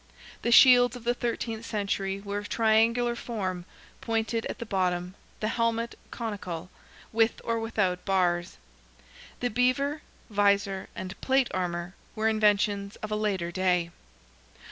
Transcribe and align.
The 0.41 0.51
shields 0.51 0.95
of 0.95 1.03
the 1.03 1.13
thirteenth 1.13 1.63
century 1.63 2.19
were 2.19 2.39
of 2.39 2.49
triangular 2.49 3.15
form, 3.15 3.65
pointed 4.01 4.47
at 4.47 4.57
the 4.57 4.65
bottom; 4.65 5.13
the 5.41 5.47
helmet 5.49 5.93
conical, 6.09 6.71
with 7.13 7.39
or 7.43 7.59
without 7.59 8.03
bars; 8.03 8.57
the 9.41 9.51
beaver, 9.51 10.01
vizor 10.31 10.87
and 10.95 11.21
plate 11.21 11.49
armour, 11.53 11.93
were 12.15 12.27
inventions 12.27 12.95
of 13.03 13.11
a 13.11 13.15
later 13.15 13.51
day. 13.51 13.91